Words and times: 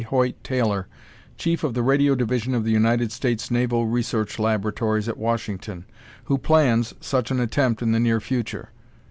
Hoyt 0.09 0.43
Taylor, 0.43 0.87
Chief 1.37 1.63
of 1.63 1.75
the 1.75 1.83
Radio 1.83 2.15
Division 2.15 2.55
of 2.55 2.63
the 2.63 2.71
United 2.71 3.11
States 3.11 3.51
Naval 3.51 3.85
Research 3.85 4.39
Laboratories 4.39 5.07
at 5.07 5.15
Washington, 5.19 5.85
who 6.23 6.39
plans 6.39 6.95
such 6.99 7.29
an 7.29 7.39
attempt 7.39 7.83
in 7.83 7.91
the 7.91 7.99
near 7.99 8.19
future. 8.19 8.69